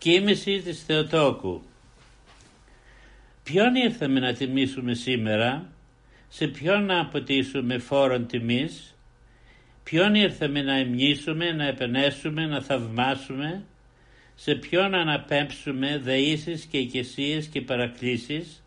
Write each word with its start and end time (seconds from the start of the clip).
Κοίμηση 0.00 0.60
της 0.60 0.82
Θεοτόκου. 0.84 1.62
Ποιον 3.42 3.74
ήρθαμε 3.74 4.20
να 4.20 4.32
τιμήσουμε 4.32 4.94
σήμερα, 4.94 5.72
σε 6.28 6.46
ποιον 6.46 6.84
να 6.84 7.00
αποτίσουμε 7.00 7.78
φόρον 7.78 8.26
τιμής, 8.26 8.94
ποιον 9.82 10.14
ήρθαμε 10.14 10.62
να 10.62 10.76
εμνήσουμε, 10.76 11.52
να 11.52 11.64
επενέσουμε, 11.64 12.46
να 12.46 12.60
θαυμάσουμε, 12.60 13.62
σε 14.34 14.54
ποιον 14.54 14.90
να 14.90 14.98
αναπέμψουμε 14.98 15.98
δεήσεις 15.98 16.64
και 16.64 16.78
οικεσίες 16.78 17.46
και 17.46 17.60
παρακλήσεις, 17.60 18.62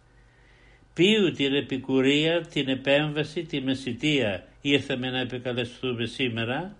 ποιου 0.94 1.32
την 1.32 1.54
επικουρία, 1.54 2.42
την 2.42 2.70
επέμβαση, 2.70 3.44
τη 3.44 3.62
μεσητεία 3.62 4.48
ήρθαμε 4.62 5.10
να 5.10 5.20
επικαλεστούμε 5.20 6.06
σήμερα, 6.06 6.76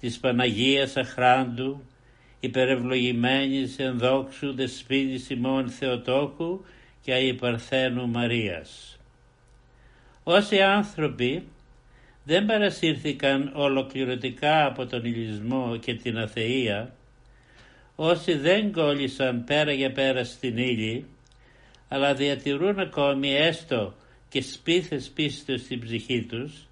της 0.00 0.18
Παναγίας 0.18 0.96
Αχράντου, 0.96 1.82
υπερευλογημένης 2.40 3.78
ενδόξου 3.78 4.54
δεσπίνης 4.54 5.30
ημών 5.30 5.68
Θεοτόκου 5.68 6.64
και 7.02 7.12
αϊπαρθένου 7.12 8.08
Μαρίας. 8.08 8.98
Όσοι 10.22 10.60
άνθρωποι 10.60 11.42
δεν 12.24 12.46
παρασύρθηκαν 12.46 13.52
ολοκληρωτικά 13.54 14.66
από 14.66 14.86
τον 14.86 15.04
ηλισμό 15.04 15.76
και 15.76 15.94
την 15.94 16.18
αθεία, 16.18 16.94
όσοι 17.96 18.34
δεν 18.34 18.72
κόλλησαν 18.72 19.44
πέρα 19.44 19.72
για 19.72 19.92
πέρα 19.92 20.24
στην 20.24 20.56
ύλη, 20.56 21.06
αλλά 21.88 22.14
διατηρούν 22.14 22.78
ακόμη 22.78 23.34
έστω 23.34 23.94
και 24.28 24.42
σπίθες 24.42 25.10
πίστος 25.14 25.60
στην 25.60 25.80
ψυχή 25.80 26.22
τους 26.22 26.66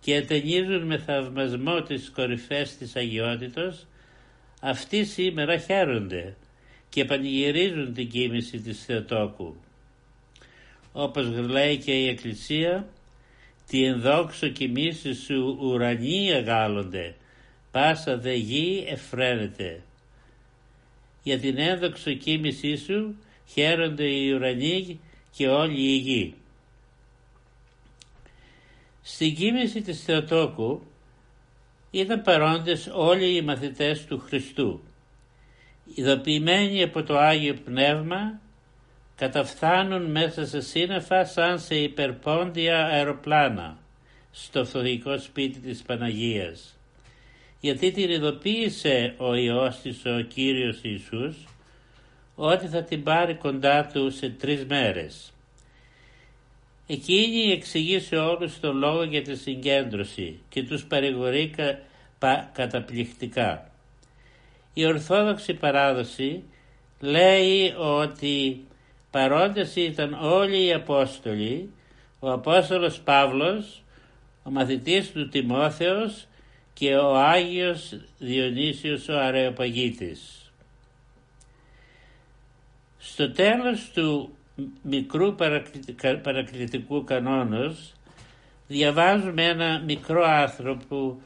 και 0.00 0.16
ατενίζουν 0.16 0.82
με 0.82 0.98
θαυμασμό 0.98 1.82
τις 1.82 2.10
κορυφές 2.14 2.76
της 2.76 2.96
αγιότητος, 2.96 3.86
αυτοί 4.68 5.04
σήμερα 5.04 5.58
χαίρονται 5.58 6.36
και 6.88 7.04
πανηγυρίζουν 7.04 7.94
την 7.94 8.10
κοίμηση 8.10 8.60
της 8.60 8.84
Θεοτόκου. 8.84 9.56
Όπως 10.92 11.26
λέει 11.26 11.76
και 11.76 11.92
η 11.92 12.08
Εκκλησία, 12.08 12.88
«Τι 13.68 13.84
ενδόξω 13.84 14.48
κοιμήσεις 14.48 15.18
σου 15.18 15.58
ουρανοί 15.60 16.32
αγάλλονται, 16.32 17.14
πάσα 17.70 18.18
δε 18.18 18.34
γη 18.34 18.84
εφραίνεται». 18.88 19.82
Για 21.22 21.38
την 21.38 21.58
ένδοξο 21.58 22.14
κοίμησή 22.14 22.76
σου 22.76 23.16
χαίρονται 23.46 24.04
οι 24.04 24.32
ουρανοί 24.32 25.00
και 25.30 25.48
όλη 25.48 25.80
η 25.80 25.96
γη. 25.96 26.34
Στην 29.02 29.34
κοίμηση 29.34 29.82
της 29.82 30.02
Θεοτόκου 30.02 30.82
ήταν 31.90 32.22
παρόντες 32.22 32.90
όλοι 32.92 33.36
οι 33.36 33.42
μαθητές 33.42 34.04
του 34.04 34.18
Χριστού. 34.18 34.80
Ειδοποιημένοι 35.94 36.82
από 36.82 37.02
το 37.02 37.18
Άγιο 37.18 37.54
Πνεύμα 37.64 38.40
καταφθάνουν 39.16 40.10
μέσα 40.10 40.46
σε 40.46 40.60
σύννεφα 40.60 41.24
σαν 41.24 41.58
σε 41.58 41.74
υπερπόντια 41.74 42.84
αεροπλάνα 42.84 43.78
στο 44.30 44.64
φτωχικό 44.64 45.18
σπίτι 45.18 45.58
της 45.58 45.82
Παναγίας. 45.82 46.78
Γιατί 47.60 47.90
την 47.90 48.10
ειδοποίησε 48.10 49.14
ο 49.16 49.34
Υιός 49.34 49.80
της 49.80 50.04
ο 50.06 50.20
Κύριος 50.20 50.78
Ιησούς 50.82 51.36
ότι 52.34 52.66
θα 52.66 52.82
την 52.82 53.02
πάρει 53.02 53.34
κοντά 53.34 53.86
του 53.86 54.10
σε 54.10 54.30
τρεις 54.30 54.64
μέρες. 54.64 55.32
Εκείνη 56.86 57.52
εξηγεί 57.52 58.00
σε 58.00 58.16
όλους 58.16 58.60
το 58.60 58.72
λόγο 58.72 59.02
για 59.02 59.22
τη 59.22 59.36
συγκέντρωση 59.36 60.38
και 60.48 60.62
τους 60.62 60.84
παρηγορεί 60.84 61.54
καταπληκτικά. 62.52 63.70
Η 64.74 64.86
Ορθόδοξη 64.86 65.54
παράδοση 65.54 66.42
λέει 67.00 67.74
ότι 67.76 68.64
παρόντες 69.10 69.76
ήταν 69.76 70.18
όλοι 70.20 70.64
οι 70.64 70.72
Απόστολοι, 70.72 71.70
ο 72.20 72.30
Απόστολος 72.30 73.00
Παύλος, 73.00 73.82
ο 74.42 74.50
μαθητής 74.50 75.12
του 75.12 75.28
Τιμόθεος 75.28 76.26
και 76.74 76.96
ο 76.96 77.16
Άγιος 77.16 77.98
Διονύσιος 78.18 79.08
ο 79.08 79.18
Αρεοπαγίτης. 79.18 80.52
Στο 82.98 83.32
τέλος 83.32 83.90
του 83.94 84.36
μικρού 84.82 85.34
παρακλητικού 86.22 87.04
κανόνος 87.04 87.92
διαβάζουμε 88.66 89.44
ένα 89.44 89.82
μικρό 89.84 90.22
άρθρο 90.24 90.76
που 90.88 91.20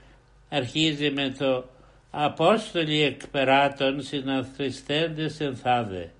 αρχίζει 0.48 1.10
με 1.10 1.30
το 1.38 1.64
«Απόστολοι 2.10 3.02
εκπεράτων 3.02 4.02
συνανθριστέντες 4.02 5.40
ενθάδε, 5.40 6.12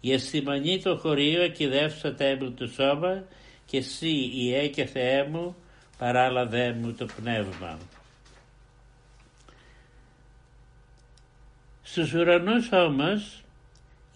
για 0.00 0.18
σημανή 0.18 0.82
το 0.82 0.96
χωρίο 0.96 1.48
και 1.48 1.68
δεύσα 1.68 2.14
τέμπλου 2.14 2.54
του 2.54 2.72
σώμα 2.72 3.24
και 3.66 3.76
εσύ 3.76 4.30
Ιε 4.34 4.68
και 4.68 4.84
Θεέ 4.84 5.28
μου 5.28 5.56
παράλαβέ 5.98 6.72
μου 6.72 6.92
το 6.92 7.06
πνεύμα». 7.16 7.78
Στους 11.82 12.12
ουρανούς 12.12 12.72
όμως 12.72 13.43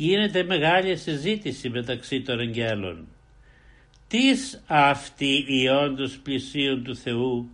γίνεται 0.00 0.42
μεγάλη 0.42 0.96
συζήτηση 0.96 1.68
μεταξύ 1.68 2.22
των 2.22 2.38
αγγέλων. 2.38 3.08
Τις 4.08 4.62
αυτοί 4.66 5.44
οι 5.48 5.68
όντως 5.68 6.18
πλησίων 6.18 6.84
του 6.84 6.96
Θεού 6.96 7.50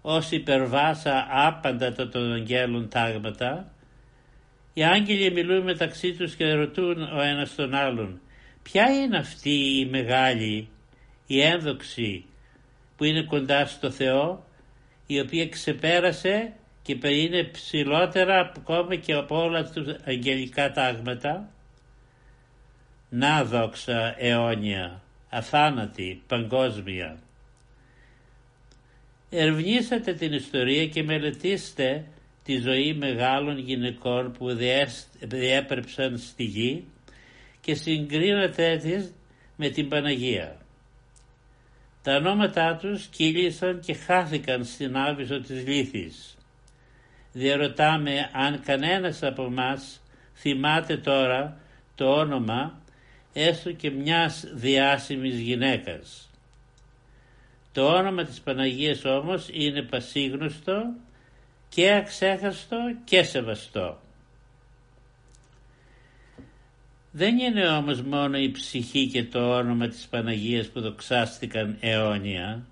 ως 0.00 0.30
υπερβάσα 0.30 1.26
άπαντα 1.30 1.92
των 1.92 2.32
αγγέλων 2.32 2.88
τάγματα 2.88 3.72
οι 4.72 4.84
άγγελοι 4.84 5.30
μιλούν 5.30 5.62
μεταξύ 5.62 6.12
τους 6.12 6.34
και 6.34 6.52
ρωτούν 6.52 7.02
ο 7.02 7.20
ένας 7.20 7.54
τον 7.54 7.74
άλλον 7.74 8.20
ποια 8.64 8.90
είναι 8.90 9.16
αυτή 9.16 9.78
η 9.78 9.86
μεγάλη, 9.86 10.68
η 11.26 11.40
ένδοξη 11.40 12.24
που 12.96 13.04
είναι 13.04 13.22
κοντά 13.22 13.66
στο 13.66 13.90
Θεό 13.90 14.44
η 15.06 15.20
οποία 15.20 15.48
ξεπέρασε 15.48 16.52
και 16.82 16.98
είναι 17.02 17.44
ψηλότερα 17.44 18.52
ακόμα 18.56 18.94
και 18.94 19.12
από 19.12 19.42
όλα 19.42 19.70
τους 19.70 19.86
αγγελικά 20.04 20.72
τάγματα; 20.72 21.48
Να 23.16 23.44
δόξα 23.44 24.14
αιώνια, 24.18 25.02
αθάνατη, 25.28 26.22
παγκόσμια. 26.26 27.18
Ερευνήσατε 29.30 30.14
την 30.14 30.32
ιστορία 30.32 30.86
και 30.86 31.02
μελετήστε 31.02 32.04
τη 32.44 32.58
ζωή 32.58 32.94
μεγάλων 32.94 33.58
γυναικών 33.58 34.32
που 34.32 34.56
διέπρεψαν 35.20 36.18
στη 36.18 36.44
γη 36.44 36.84
και 37.60 37.74
συγκρίνατε 37.74 38.76
τις 38.76 39.12
με 39.56 39.68
την 39.68 39.88
Παναγία. 39.88 40.56
Τα 42.02 42.16
ονόματά 42.16 42.76
τους 42.76 43.06
κύλησαν 43.06 43.80
και 43.80 43.94
χάθηκαν 43.94 44.64
στην 44.64 44.96
άβυσο 44.96 45.40
της 45.40 45.66
λύθης. 45.66 46.36
Διαρωτάμε 47.32 48.30
αν 48.32 48.62
κανένας 48.62 49.22
από 49.22 49.50
μας 49.50 50.02
θυμάται 50.34 50.96
τώρα 50.96 51.56
το 51.94 52.04
όνομα 52.04 52.82
έστω 53.34 53.72
και 53.72 53.90
μιας 53.90 54.44
διάσημης 54.54 55.38
γυναίκας. 55.38 56.30
Το 57.72 57.94
όνομα 57.94 58.24
της 58.24 58.40
Παναγίας 58.40 59.04
όμως 59.04 59.48
είναι 59.52 59.82
πασίγνωστο 59.82 60.82
και 61.68 61.92
αξέχαστο 61.92 62.76
και 63.04 63.22
σεβαστό. 63.22 63.98
Δεν 67.10 67.38
είναι 67.38 67.68
όμως 67.68 68.02
μόνο 68.02 68.38
η 68.38 68.50
ψυχή 68.50 69.08
και 69.08 69.24
το 69.24 69.56
όνομα 69.56 69.88
της 69.88 70.06
Παναγίας 70.10 70.66
που 70.66 70.80
δοξάστηκαν 70.80 71.76
αιώνια, 71.80 72.66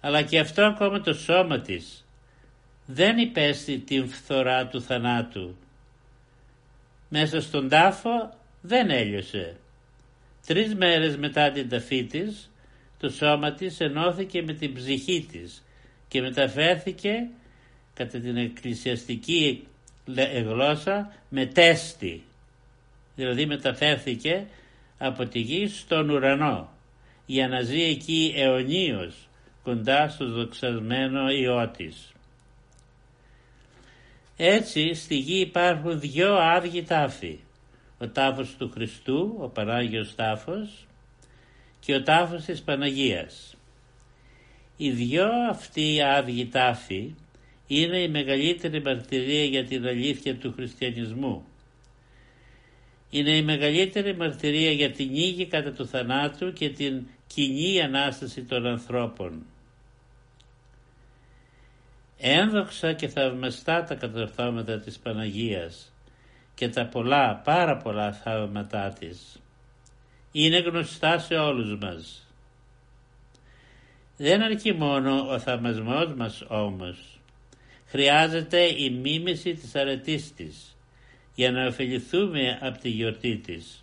αλλά 0.00 0.22
και 0.22 0.38
αυτό 0.38 0.64
ακόμα 0.64 1.00
το 1.00 1.12
σώμα 1.12 1.60
της 1.60 2.04
δεν 2.86 3.18
υπέστη 3.18 3.78
την 3.78 4.08
φθορά 4.08 4.66
του 4.66 4.82
θανάτου. 4.82 5.56
Μέσα 7.08 7.40
στον 7.40 7.68
τάφο 7.68 8.34
δεν 8.62 8.90
έλειωσε. 8.90 9.56
Τρεις 10.46 10.74
μέρες 10.74 11.16
μετά 11.16 11.50
την 11.50 11.68
ταφή 11.68 12.04
της, 12.04 12.50
το 12.98 13.10
σώμα 13.10 13.52
της 13.52 13.80
ενώθηκε 13.80 14.42
με 14.42 14.52
την 14.52 14.74
ψυχή 14.74 15.26
της 15.32 15.62
και 16.08 16.20
μεταφέρθηκε 16.20 17.28
κατά 17.94 18.18
την 18.18 18.36
εκκλησιαστική 18.36 19.66
γλώσσα 20.44 21.12
με 21.28 21.46
τέστη. 21.46 22.22
Δηλαδή 23.16 23.46
μεταφέρθηκε 23.46 24.46
από 24.98 25.26
τη 25.26 25.38
γη 25.38 25.68
στον 25.68 26.10
ουρανό 26.10 26.72
για 27.26 27.48
να 27.48 27.60
ζει 27.60 27.82
εκεί 27.82 28.32
αιωνίως 28.36 29.28
κοντά 29.62 30.08
στο 30.08 30.30
δοξασμένο 30.30 31.30
Υιό 31.30 31.68
της. 31.76 32.12
Έτσι 34.36 34.94
στη 34.94 35.16
γη 35.16 35.40
υπάρχουν 35.40 36.00
δυο 36.00 36.36
άδειοι 36.36 36.82
τάφοι. 36.82 37.38
Ο 38.02 38.08
τάφος 38.08 38.56
του 38.58 38.70
Χριστού, 38.70 39.36
ο 39.38 39.48
Πανάγιος 39.48 40.14
τάφος 40.14 40.86
και 41.80 41.94
ο 41.94 42.02
τάφος 42.02 42.44
της 42.44 42.62
Παναγίας. 42.62 43.56
Οι 44.76 44.90
δυο 44.90 45.28
αυτοί 45.50 46.02
άδειοι 46.02 46.46
τάφοι 46.46 47.14
είναι 47.66 47.98
η 47.98 48.08
μεγαλύτερη 48.08 48.82
μαρτυρία 48.82 49.44
για 49.44 49.64
την 49.64 49.86
αλήθεια 49.86 50.36
του 50.36 50.52
χριστιανισμού. 50.52 51.44
Είναι 53.10 53.36
η 53.36 53.42
μεγαλύτερη 53.42 54.16
μαρτυρία 54.16 54.70
για 54.70 54.90
την 54.90 55.10
νίκη 55.10 55.46
κατά 55.46 55.72
του 55.72 55.86
θανάτου 55.86 56.52
και 56.52 56.70
την 56.70 57.06
κοινή 57.26 57.80
Ανάσταση 57.80 58.42
των 58.42 58.66
ανθρώπων. 58.66 59.46
Ένδοξα 62.18 62.92
και 62.92 63.08
θαυμαστά 63.08 63.84
τα 63.84 63.94
κατορθώματα 63.94 64.80
της 64.80 64.98
Παναγίας 64.98 65.91
και 66.62 66.68
τα 66.68 66.86
πολλά, 66.86 67.36
πάρα 67.44 67.76
πολλά 67.76 68.12
θαύματά 68.12 68.92
της. 68.98 69.40
Είναι 70.32 70.58
γνωστά 70.58 71.18
σε 71.18 71.34
όλους 71.34 71.78
μας. 71.78 72.26
Δεν 74.16 74.42
αρκεί 74.42 74.72
μόνο 74.72 75.28
ο 75.28 75.38
θαυμασμός 75.38 76.14
μας 76.16 76.44
όμως. 76.48 77.20
Χρειάζεται 77.86 78.60
η 78.60 78.90
μίμηση 78.90 79.54
της 79.54 79.74
αρετής 79.74 80.34
της 80.34 80.76
για 81.34 81.52
να 81.52 81.66
ωφεληθούμε 81.66 82.58
από 82.60 82.78
τη 82.78 82.88
γιορτή 82.88 83.36
της. 83.36 83.82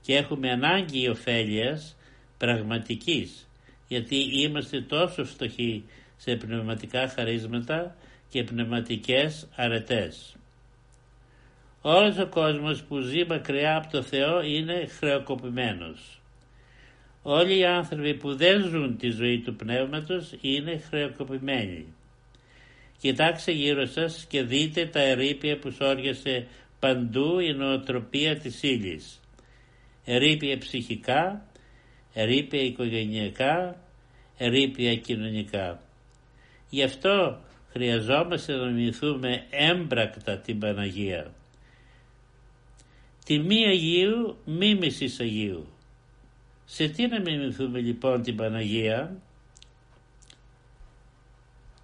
Και 0.00 0.16
έχουμε 0.16 0.50
ανάγκη 0.50 1.08
ωφέλειας 1.08 1.96
πραγματικής 2.38 3.48
γιατί 3.88 4.40
είμαστε 4.40 4.80
τόσο 4.80 5.24
φτωχοί 5.24 5.84
σε 6.16 6.36
πνευματικά 6.36 7.08
χαρίσματα 7.08 7.96
και 8.28 8.44
πνευματικές 8.44 9.48
αρετές. 9.56 10.34
Όλος 11.82 12.18
ο 12.18 12.26
κόσμος 12.26 12.82
που 12.82 12.98
ζει 12.98 13.24
μακριά 13.24 13.76
από 13.76 13.90
το 13.90 14.02
Θεό 14.02 14.42
είναι 14.42 14.86
χρεοκοπημένος. 14.86 16.20
Όλοι 17.22 17.58
οι 17.58 17.64
άνθρωποι 17.64 18.14
που 18.14 18.36
δεν 18.36 18.68
ζουν 18.68 18.96
τη 18.96 19.10
ζωή 19.10 19.38
του 19.38 19.56
πνεύματος 19.56 20.34
είναι 20.40 20.82
χρεοκοπημένοι. 20.88 21.86
Κοιτάξτε 22.98 23.52
γύρω 23.52 23.86
σας 23.86 24.26
και 24.28 24.42
δείτε 24.42 24.86
τα 24.86 25.00
ερήπια 25.00 25.58
που 25.58 25.70
σόριασε 25.70 26.46
παντού 26.80 27.38
η 27.38 27.52
νοοτροπία 27.52 28.38
της 28.38 28.62
ύλης. 28.62 29.20
Ερήπια 30.04 30.58
ψυχικά, 30.58 31.46
ερήπια 32.14 32.62
οικογενειακά, 32.62 33.80
ερήπια 34.38 34.96
κοινωνικά. 34.96 35.82
Γι' 36.70 36.82
αυτό 36.82 37.40
χρειαζόμαστε 37.72 38.54
να 38.56 38.66
μιμηθούμε 38.66 39.44
έμπρακτα 39.50 40.38
την 40.38 40.58
Παναγία. 40.58 41.32
Τιμή 43.30 43.66
Αγίου, 43.66 44.36
μίμησης 44.44 45.20
Αγίου. 45.20 45.66
Σε 46.64 46.88
τι 46.88 47.06
να 47.06 47.20
μιμηθούμε 47.20 47.80
λοιπόν 47.80 48.22
την 48.22 48.36
Παναγία; 48.36 49.16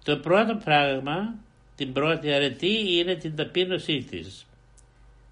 Το 0.03 0.17
πρώτο 0.17 0.55
πράγμα, 0.63 1.35
την 1.75 1.93
πρώτη 1.93 2.31
αρετή 2.31 2.97
είναι 2.97 3.15
την 3.15 3.35
ταπείνωσή 3.35 3.97
της. 4.09 4.45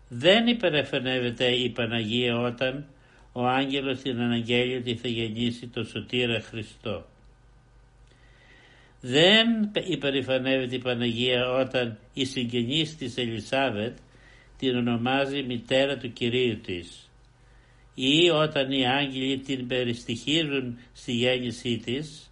Δεν 0.09 0.47
υπερεφανεύεται 0.47 1.45
η 1.45 1.69
Παναγία 1.69 2.39
όταν 2.39 2.85
ο 3.31 3.45
άγγελος 3.45 3.99
την 3.99 4.19
αναγγέλει 4.19 4.75
ότι 4.75 4.95
θα 4.95 5.07
γεννήσει 5.07 5.67
το 5.67 5.83
σωτήρα 5.83 6.41
Χριστό. 6.41 7.05
Δεν 9.01 9.47
υπερηφανεύεται 9.87 10.75
η 10.75 10.79
Παναγία 10.79 11.51
όταν 11.51 11.97
η 12.13 12.25
συγγενής 12.25 12.95
της 12.95 13.17
Ελισάβετ 13.17 13.97
την 14.57 14.75
ονομάζει 14.75 15.43
μητέρα 15.43 15.97
του 15.97 16.13
Κυρίου 16.13 16.57
της. 16.59 17.09
Ή 17.93 18.29
όταν 18.29 18.71
οι 18.71 18.87
άγγελοι 18.87 19.37
την 19.37 19.67
περιστοιχίζουν 19.67 20.77
στη 20.93 21.11
γέννησή 21.11 21.77
της 21.77 22.29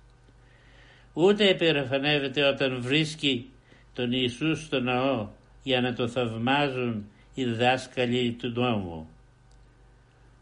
ούτε 1.14 1.50
υπερηφανεύεται 1.50 2.44
όταν 2.44 2.82
βρίσκει 2.82 3.50
τον 3.94 4.12
Ιησού 4.12 4.56
στο 4.56 4.80
ναό 4.80 5.30
για 5.64 5.82
να 5.82 5.94
το 5.94 6.08
θαυμάζουν 6.08 7.06
οι 7.34 7.46
δάσκαλοι 7.46 8.32
του 8.32 8.50
νόμου. 8.50 9.08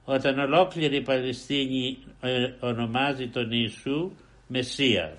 Όταν 0.05 0.39
ολόκληρη 0.39 0.95
η 0.95 1.01
Παλαιστίνη 1.01 1.97
ε, 2.21 2.51
ονομάζει 2.59 3.27
τον 3.27 3.51
Ιησού 3.51 4.11
Μεσσία. 4.47 5.17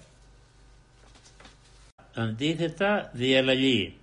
Αντίθετα 2.14 3.10
διαλαλεί 3.12 3.94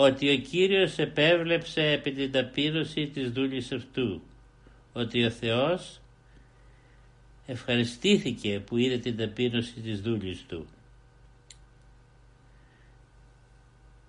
ότι 0.00 0.30
ο 0.30 0.36
Κύριος 0.36 0.98
επέβλεψε 0.98 1.82
επί 1.82 2.12
την 2.12 2.32
ταπείνωση 2.32 3.06
της 3.06 3.30
δούλης 3.30 3.72
αυτού, 3.72 4.22
ότι 4.92 5.24
ο 5.24 5.30
Θεός 5.30 6.00
ευχαριστήθηκε 7.46 8.60
που 8.66 8.76
είδε 8.76 8.98
την 8.98 9.16
ταπείνωση 9.16 9.72
της 9.72 10.00
δούλης 10.00 10.44
του. 10.48 10.66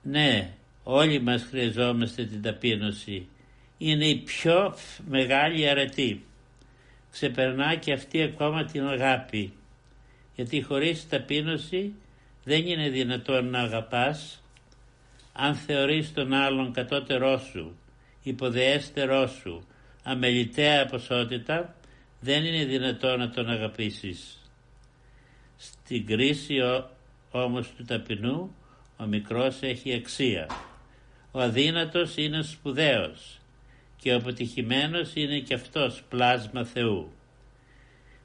Ναι, 0.03 0.53
όλοι 0.83 1.21
μας 1.21 1.43
χρειαζόμαστε 1.43 2.25
την 2.25 2.41
ταπείνωση. 2.41 3.27
Είναι 3.77 4.05
η 4.05 4.15
πιο 4.15 4.75
μεγάλη 5.07 5.69
αρετή. 5.69 6.25
Ξεπερνά 7.11 7.75
και 7.75 7.93
αυτή 7.93 8.21
ακόμα 8.21 8.65
την 8.65 8.87
αγάπη. 8.87 9.53
Γιατί 10.35 10.61
χωρίς 10.61 11.07
ταπείνωση 11.09 11.93
δεν 12.43 12.67
είναι 12.67 12.89
δυνατόν 12.89 13.49
να 13.49 13.59
αγαπάς 13.59 14.43
αν 15.41 15.55
θεωρείς 15.55 16.13
τον 16.13 16.33
άλλον 16.33 16.71
κατώτερό 16.73 17.37
σου, 17.51 17.77
υποδεέστερό 18.23 19.27
σου, 19.27 19.67
αμεληταία 20.03 20.85
ποσότητα, 20.85 21.75
δεν 22.19 22.45
είναι 22.45 22.65
δυνατόν 22.65 23.19
να 23.19 23.29
τον 23.29 23.49
αγαπήσεις. 23.49 24.37
Στην 25.57 26.05
κρίση 26.05 26.57
όμως 27.31 27.67
του 27.77 27.83
ταπεινού 27.83 28.55
ο 28.97 29.05
μικρός 29.05 29.61
έχει 29.61 29.93
αξία. 29.93 30.47
Ο 31.31 31.39
αδύνατος 31.39 32.17
είναι 32.17 32.41
σπουδαίος 32.41 33.39
και 34.01 34.13
ο 34.13 34.15
αποτυχημένος 34.15 35.11
είναι 35.15 35.39
και 35.39 35.53
αυτός 35.53 36.03
πλάσμα 36.09 36.65
Θεού. 36.65 37.11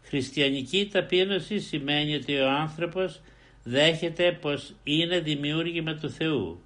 Χριστιανική 0.03 0.89
ταπείνωση 0.93 1.61
σημαίνει 1.61 2.15
ότι 2.15 2.39
ο 2.39 2.51
άνθρωπος 2.51 3.21
δέχεται 3.65 4.39
πως 4.41 4.75
είναι 4.85 5.19
δημιούργημα 5.21 5.95
του 5.95 6.11
Θεού, 6.11 6.61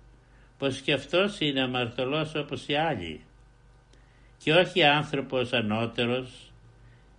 πως 0.59 0.81
και 0.81 0.93
αυτός 0.93 1.41
είναι 1.41 1.63
αμαρτωλός 1.63 2.35
όπως 2.35 2.67
οι 2.67 2.75
άλλοι 2.75 3.21
και 4.39 4.53
όχι 4.53 4.83
άνθρωπος 4.83 5.53
ανώτερος, 5.53 6.53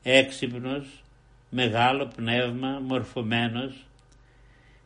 έξυπνος, 0.04 1.04
μεγάλο 1.50 2.12
πνεύμα, 2.16 2.80
μορφωμένος. 2.80 3.86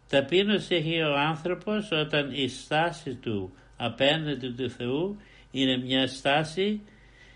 Ταπείνωση 0.10 0.75
έχει 0.75 1.01
ο 1.01 1.17
άνθρωπος 1.17 1.91
όταν 1.91 2.31
η 2.31 2.48
στάση 2.48 3.15
του 3.15 3.53
απέναντι 3.77 4.50
του 4.50 4.69
Θεού 4.69 5.17
είναι 5.51 5.77
μια 5.77 6.07
στάση 6.07 6.81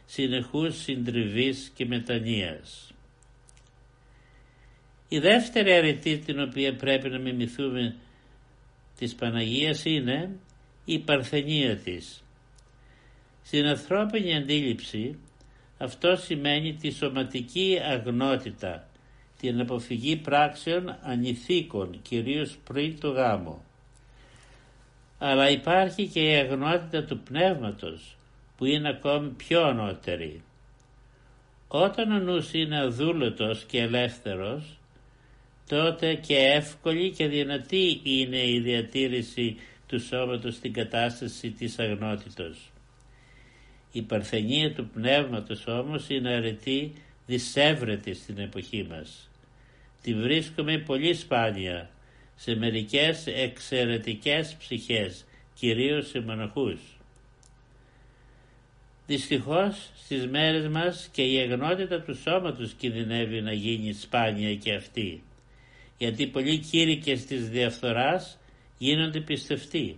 συνεχούς 0.06 0.82
συντριβής 0.82 1.72
και 1.76 1.86
μετανοίας. 1.86 2.92
Η 5.08 5.20
δεύτερη 5.20 5.74
αρετή 5.74 6.18
την 6.18 6.42
οποία 6.42 6.76
πρέπει 6.76 7.10
να 7.10 7.20
μιμηθούμε 7.20 7.96
της 8.98 9.16
Παναγίας 9.16 9.86
είναι 9.86 10.30
η 10.90 11.00
παρθενία 11.00 11.78
της. 11.78 12.24
Στην 13.44 13.66
ανθρώπινη 13.66 14.36
αντίληψη 14.36 15.20
αυτό 15.78 16.16
σημαίνει 16.16 16.74
τη 16.74 16.92
σωματική 16.92 17.80
αγνότητα, 17.92 18.88
την 19.40 19.60
αποφυγή 19.60 20.16
πράξεων 20.16 20.98
ανηθίκων, 21.02 22.02
κυρίως 22.02 22.58
πριν 22.64 23.00
το 23.00 23.10
γάμο. 23.10 23.64
Αλλά 25.18 25.50
υπάρχει 25.50 26.08
και 26.08 26.32
η 26.32 26.36
αγνότητα 26.36 27.04
του 27.04 27.20
πνεύματος, 27.20 28.18
που 28.58 28.66
είναι 28.66 28.90
ακόμη 28.90 29.30
πιο 29.30 29.64
ανώτερη. 29.64 30.42
Όταν 31.68 32.12
ο 32.12 32.20
νους 32.20 32.54
είναι 32.54 32.80
αδούλωτος 32.80 33.64
και 33.64 33.82
ελεύθερος, 33.82 34.78
τότε 35.68 36.14
και 36.14 36.36
εύκολη 36.36 37.12
και 37.12 37.28
δυνατή 37.28 38.00
είναι 38.04 38.50
η 38.50 38.60
διατήρηση 38.60 39.56
του 39.88 40.00
σώματος 40.00 40.56
στην 40.56 40.74
κατάσταση 40.74 41.52
της 41.52 41.80
αγνότητος. 41.80 42.72
Η 43.92 44.02
παρθενία 44.02 44.74
του 44.74 44.88
πνεύματος 44.88 45.68
όμως 45.68 46.10
είναι 46.10 46.30
αρετή 46.30 46.94
δυσέβρετη 47.26 48.14
στην 48.14 48.38
εποχή 48.38 48.88
μας. 48.90 49.30
Τη 50.02 50.14
βρίσκουμε 50.14 50.78
πολύ 50.78 51.14
σπάνια 51.14 51.90
σε 52.36 52.56
μερικές 52.56 53.28
εξαιρετικές 53.28 54.56
ψυχές, 54.60 55.26
κυρίως 55.54 56.08
σε 56.08 56.20
μοναχούς. 56.20 56.80
Δυστυχώς 59.08 59.90
στις 59.96 60.28
μέρες 60.28 60.68
μας 60.68 61.10
και 61.12 61.24
η 61.24 61.38
αγνότητα 61.38 62.02
του 62.02 62.16
σώματος 62.16 62.74
κινδυνεύει 62.74 63.42
να 63.42 63.54
γίνει 63.54 63.94
σπάνια 63.94 64.56
και 64.56 64.74
αυτή 64.74 65.22
γιατί 65.98 66.28
πολλοί 66.28 66.58
κήρυκες 66.58 67.26
της 67.26 67.50
διαφθοράς 67.50 68.38
γίνονται 68.78 69.20
πιστευτοί. 69.20 69.98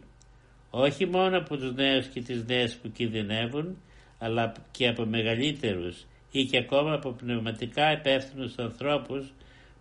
όχι 0.69 1.05
μόνο 1.05 1.37
από 1.37 1.57
τους 1.57 1.73
νέους 1.73 2.05
και 2.05 2.21
τις 2.21 2.45
νέες 2.45 2.75
που 2.75 2.91
κινδυνεύουν, 2.91 3.77
αλλά 4.19 4.53
και 4.71 4.87
από 4.87 5.05
μεγαλύτερους 5.05 6.05
ή 6.31 6.45
και 6.45 6.57
ακόμα 6.57 6.93
από 6.93 7.11
πνευματικά 7.11 7.91
υπεύθυνους 7.91 8.57
ανθρώπους 8.57 9.33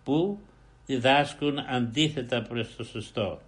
που 0.03 0.39
διδάσκουν 0.85 1.59
αντίθετα 1.59 2.41
προς 2.41 2.75
το 2.75 2.83
σωστό. 2.83 3.41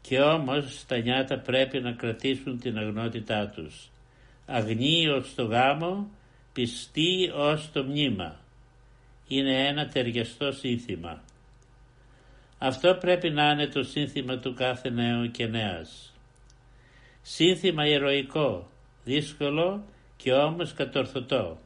Και 0.00 0.20
όμως 0.20 0.84
τα 0.86 0.98
νιάτα 0.98 1.38
πρέπει 1.38 1.80
να 1.80 1.92
κρατήσουν 1.92 2.58
την 2.58 2.78
αγνότητά 2.78 3.48
τους. 3.48 3.90
Αγνοί 4.46 5.08
ως 5.08 5.34
το 5.34 5.44
γάμο, 5.44 6.08
πιστοί 6.52 7.30
ως 7.34 7.70
το 7.72 7.84
μνήμα. 7.84 8.40
Είναι 9.28 9.66
ένα 9.66 9.88
ταιριαστό 9.88 10.52
σύνθημα. 10.52 11.22
Αυτό 12.58 12.94
πρέπει 12.94 13.30
να 13.30 13.50
είναι 13.50 13.66
το 13.66 13.82
σύνθημα 13.82 14.38
του 14.38 14.54
κάθε 14.54 14.90
νέου 14.90 15.30
και 15.30 15.46
νέας. 15.46 16.12
Σύνθημα 17.22 17.86
ηρωικό, 17.86 18.68
δύσκολο 19.04 19.84
και 20.16 20.32
όμως 20.32 20.72
κατορθωτό. 20.72 21.58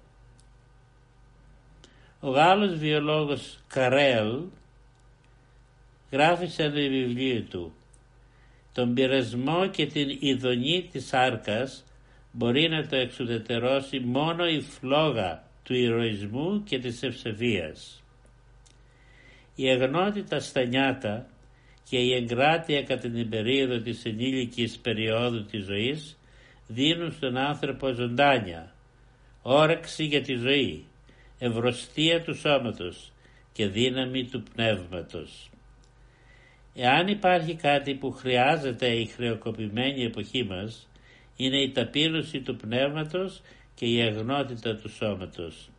Ο 2.20 2.30
Γάλλος 2.30 2.74
βιολόγος 2.74 3.58
Καρέλ 3.68 4.40
γράφει 6.10 6.46
σε 6.46 6.62
ένα 6.62 6.72
βιβλίο 6.72 7.42
του 7.42 7.72
«Τον 8.72 8.94
πειρασμό 8.94 9.66
και 9.66 9.86
την 9.86 10.16
ειδονή 10.20 10.88
της 10.92 11.06
σάρκας 11.06 11.84
μπορεί 12.32 12.68
να 12.68 12.86
το 12.86 12.96
εξουδετερώσει 12.96 14.00
μόνο 14.00 14.46
η 14.46 14.60
φλόγα 14.60 15.44
του 15.62 15.74
ηρωισμού 15.74 16.62
και 16.62 16.78
της 16.78 17.02
ευσεβίας. 17.02 18.01
Η 19.54 19.68
αγνότητα 19.68 20.40
στα 20.40 20.64
νιάτα 20.64 21.26
και 21.88 21.98
η 21.98 22.14
εγκράτεια 22.14 22.82
κατά 22.82 23.08
την 23.08 23.28
περίοδο 23.28 23.78
της 23.78 24.04
ενήλικης 24.04 24.78
περίοδου 24.78 25.44
της 25.44 25.64
ζωής 25.64 26.18
δίνουν 26.66 27.12
στον 27.12 27.36
άνθρωπο 27.36 27.92
ζωντάνια, 27.92 28.74
όρεξη 29.42 30.04
για 30.04 30.22
τη 30.22 30.34
ζωή, 30.34 30.84
ευρωστία 31.38 32.22
του 32.22 32.34
σώματος 32.34 33.12
και 33.52 33.66
δύναμη 33.66 34.24
του 34.24 34.42
πνεύματος. 34.54 35.50
Εάν 36.74 37.08
υπάρχει 37.08 37.54
κάτι 37.54 37.94
που 37.94 38.10
χρειάζεται 38.10 38.86
η 38.86 39.06
χρεοκοπημένη 39.06 40.04
εποχή 40.04 40.44
μας, 40.44 40.88
είναι 41.36 41.62
η 41.62 41.70
ταπείνωση 41.72 42.40
του 42.40 42.56
πνεύματος 42.56 43.40
και 43.74 43.86
η 43.86 44.00
αγνότητα 44.00 44.76
του 44.76 44.88
σώματος. 44.88 45.70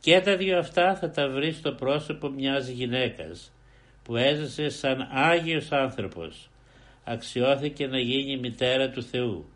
Και 0.00 0.20
τα 0.20 0.36
δύο 0.36 0.58
αυτά 0.58 0.96
θα 0.96 1.10
τα 1.10 1.28
βρεις 1.28 1.56
στο 1.56 1.72
πρόσωπο 1.72 2.28
μιας 2.28 2.68
γυναίκας 2.68 3.52
που 4.02 4.16
έζησε 4.16 4.68
σαν 4.68 5.08
Άγιος 5.12 5.72
άνθρωπος, 5.72 6.50
αξιώθηκε 7.04 7.86
να 7.86 7.98
γίνει 7.98 8.36
μητέρα 8.36 8.90
του 8.90 9.02
Θεού 9.02 9.50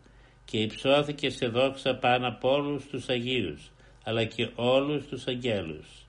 και 0.45 0.57
υψώθηκε 0.57 1.29
σε 1.29 1.47
δόξα 1.47 1.95
πάνω 1.95 2.27
από 2.27 2.51
όλους 2.51 2.85
τους 2.87 3.09
Αγίους 3.09 3.71
αλλά 4.03 4.23
και 4.23 4.49
όλους 4.55 5.07
τους 5.07 5.27
αγγέλους. 5.27 6.05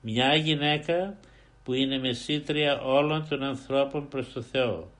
Μια 0.00 0.34
γυναίκα 0.34 1.16
που 1.64 1.72
είναι 1.72 1.98
μεσήτρια 1.98 2.80
όλων 2.80 3.26
των 3.28 3.42
ανθρώπων 3.42 4.08
προς 4.08 4.32
το 4.32 4.42
Θεό. 4.42 4.90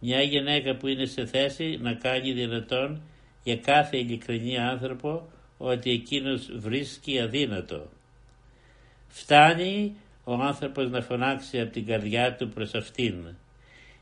Μια 0.00 0.22
γυναίκα 0.22 0.76
που 0.76 0.86
είναι 0.86 1.04
σε 1.04 1.26
θέση 1.26 1.78
να 1.80 1.94
κάνει 1.94 2.32
δυνατόν 2.32 3.02
για 3.42 3.56
κάθε 3.56 3.96
ειλικρινή 3.96 4.58
άνθρωπο 4.58 5.30
ότι 5.58 5.90
εκείνος 5.90 6.50
βρίσκει 6.56 7.20
αδύνατο. 7.20 7.88
Φτάνει 9.10 9.96
ο 10.24 10.32
άνθρωπος 10.32 10.90
να 10.90 11.00
φωνάξει 11.00 11.60
από 11.60 11.70
την 11.70 11.86
καρδιά 11.86 12.34
του 12.34 12.48
προς 12.48 12.74
αυτήν. 12.74 13.14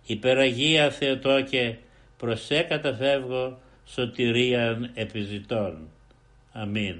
Υπεραγία 0.06 0.90
Θεοτόκε 0.90 1.78
προσέ 2.16 2.62
καταφεύγω 2.62 3.58
σωτηρίαν 3.86 4.90
επιζητών. 4.94 5.88
Αμήν. 6.52 6.96